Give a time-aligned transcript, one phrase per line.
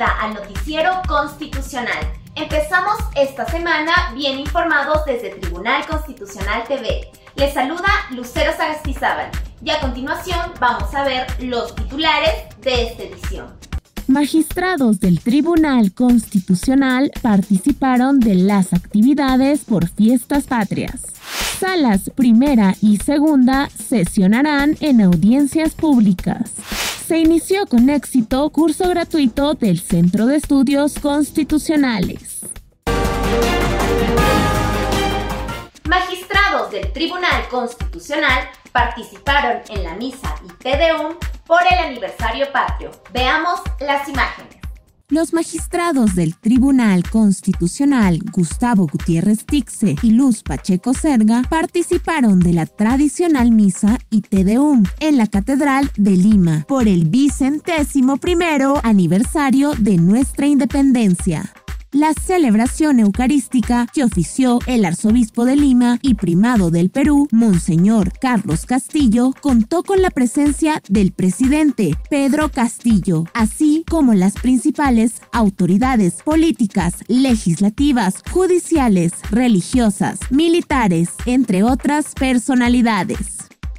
[0.00, 1.98] Al noticiero constitucional.
[2.36, 7.10] Empezamos esta semana bien informados desde Tribunal Constitucional TV.
[7.34, 9.28] Les saluda Lucero Sagastizábal
[9.60, 13.48] y a continuación vamos a ver los titulares de esta edición.
[14.06, 21.02] Magistrados del Tribunal Constitucional participaron de las actividades por fiestas patrias.
[21.58, 26.52] Salas primera y segunda sesionarán en audiencias públicas.
[27.08, 32.40] Se inició con éxito curso gratuito del Centro de Estudios Constitucionales.
[35.88, 41.14] Magistrados del Tribunal Constitucional participaron en la misa y Tedeum
[41.46, 42.90] por el aniversario patrio.
[43.10, 44.57] Veamos las imágenes.
[45.10, 52.66] Los magistrados del Tribunal Constitucional Gustavo Gutiérrez Tixe y Luz Pacheco Serga participaron de la
[52.66, 59.96] tradicional misa y Tedeum en la Catedral de Lima por el vicentésimo primero aniversario de
[59.96, 61.54] nuestra independencia
[61.92, 68.66] la celebración eucarística que ofició el arzobispo de Lima y primado del Perú, Monseñor Carlos
[68.66, 76.94] Castillo, contó con la presencia del presidente Pedro Castillo, así como las principales autoridades políticas,
[77.08, 83.37] legislativas, judiciales, religiosas, militares, entre otras personalidades.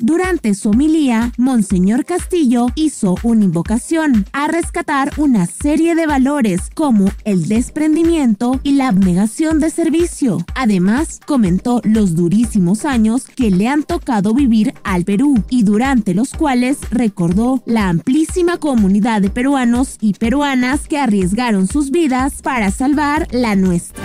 [0.00, 7.10] Durante su homilía, Monseñor Castillo hizo una invocación a rescatar una serie de valores como
[7.24, 10.38] el desprendimiento y la abnegación de servicio.
[10.54, 16.32] Además, comentó los durísimos años que le han tocado vivir al Perú y durante los
[16.32, 23.28] cuales recordó la amplísima comunidad de peruanos y peruanas que arriesgaron sus vidas para salvar
[23.32, 24.02] la nuestra.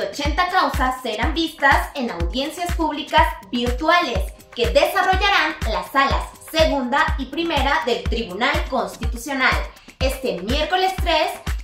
[0.00, 4.18] 80 causas serán vistas en audiencias públicas virtuales
[4.54, 9.54] que desarrollarán las salas segunda y primera del Tribunal Constitucional
[10.00, 11.14] este miércoles 3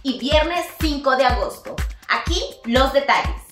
[0.02, 1.76] y viernes 5 de agosto.
[2.08, 3.42] Aquí los detalles.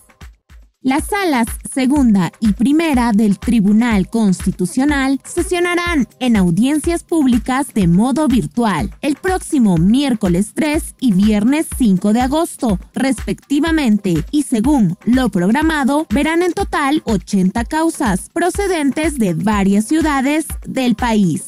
[0.83, 8.95] Las salas segunda y primera del Tribunal Constitucional sesionarán en audiencias públicas de modo virtual
[9.03, 16.43] el próximo miércoles 3 y viernes 5 de agosto, respectivamente, y según lo programado, verán
[16.43, 21.45] en total 80 causas procedentes de varias ciudades del país.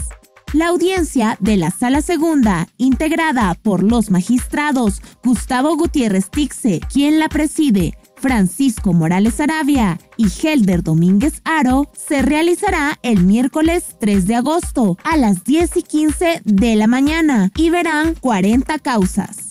[0.52, 7.30] La audiencia de la Sala Segunda, integrada por los magistrados Gustavo Gutiérrez Tixe, quien la
[7.30, 14.96] preside, Francisco Morales Arabia y Helder Domínguez Aro se realizará el miércoles 3 de agosto
[15.02, 19.41] a las 10 y 15 de la mañana y verán 40 causas.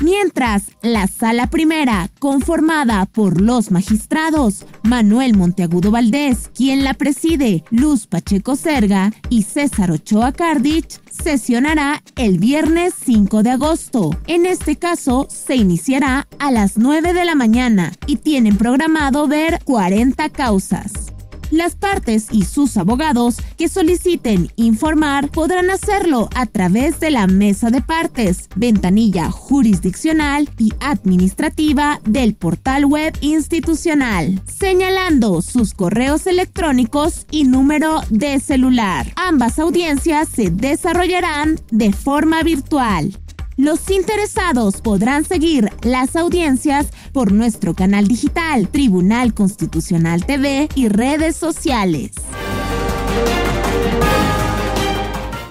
[0.00, 8.06] Mientras, la sala primera, conformada por los magistrados Manuel Monteagudo Valdés, quien la preside, Luz
[8.06, 14.16] Pacheco Serga y César Ochoa Cardich, sesionará el viernes 5 de agosto.
[14.26, 19.60] En este caso, se iniciará a las 9 de la mañana y tienen programado ver
[19.64, 21.10] 40 causas.
[21.50, 27.70] Las partes y sus abogados que soliciten informar podrán hacerlo a través de la mesa
[27.70, 37.44] de partes, ventanilla jurisdiccional y administrativa del portal web institucional, señalando sus correos electrónicos y
[37.44, 39.12] número de celular.
[39.16, 43.16] Ambas audiencias se desarrollarán de forma virtual.
[43.60, 51.36] Los interesados podrán seguir las audiencias por nuestro canal digital, Tribunal Constitucional TV y redes
[51.36, 52.12] sociales.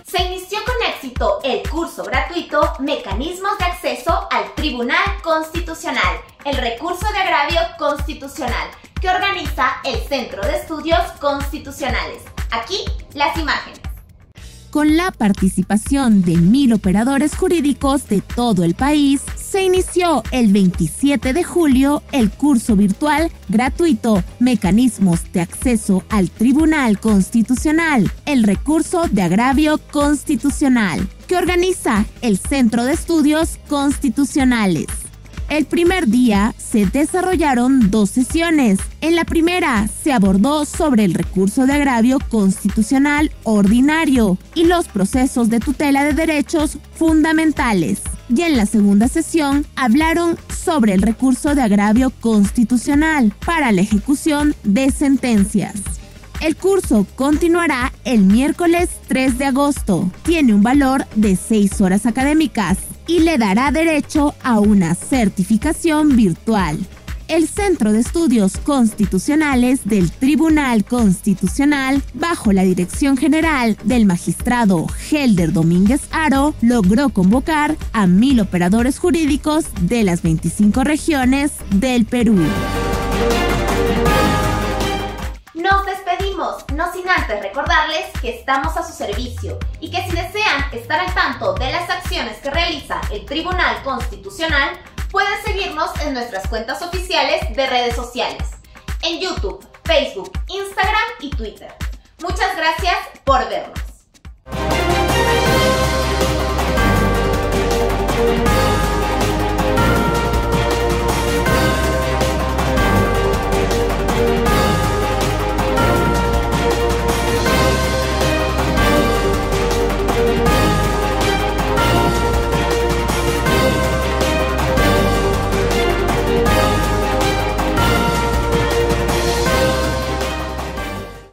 [0.08, 7.06] Se inició con éxito el curso gratuito Mecanismos de acceso al Tribunal Constitucional, el recurso
[7.12, 12.24] de agravio constitucional que organiza el Centro de Estudios Constitucionales.
[12.50, 13.88] Aquí las imágenes
[14.69, 21.34] con la participación de mil operadores jurídicos de todo el país, se inició el 27
[21.34, 29.23] de julio el curso virtual gratuito Mecanismos de acceso al Tribunal Constitucional, el recurso de
[29.23, 34.98] agravio constitucional, que organiza el Centro de Estudios Constitucionales.
[35.49, 38.78] El primer día se desarrollaron dos sesiones.
[39.01, 45.49] En la primera se abordó sobre el recurso de agravio constitucional ordinario y los procesos
[45.49, 48.01] de tutela de derechos fundamentales.
[48.29, 54.53] Y en la segunda sesión hablaron sobre el recurso de agravio constitucional para la ejecución
[54.63, 55.81] de sentencias.
[56.41, 60.11] El curso continuará el miércoles 3 de agosto.
[60.22, 62.78] Tiene un valor de 6 horas académicas
[63.09, 66.78] y le dará derecho a una certificación virtual.
[67.28, 75.53] el Centro de Estudios Constitucionales del Tribunal Constitucional, bajo la dirección general del magistrado Helder
[75.53, 82.40] Domínguez Aro, logró convocar a mil operadores jurídicos de las 25 regiones del Perú.
[85.99, 90.99] despedimos, no sin antes recordarles que estamos a su servicio y que si desean estar
[90.99, 94.79] al tanto de las acciones que realiza el Tribunal Constitucional,
[95.11, 98.43] pueden seguirnos en nuestras cuentas oficiales de redes sociales,
[99.01, 101.73] en YouTube, Facebook, Instagram y Twitter.
[102.22, 103.79] Muchas gracias por vernos.